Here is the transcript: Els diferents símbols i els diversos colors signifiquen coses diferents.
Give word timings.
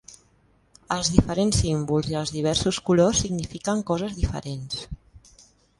Els 0.95 1.11
diferents 1.15 1.59
símbols 1.65 2.09
i 2.13 2.17
els 2.23 2.33
diversos 2.39 2.81
colors 2.89 3.23
signifiquen 3.27 3.87
coses 3.93 4.19
diferents. 4.23 4.83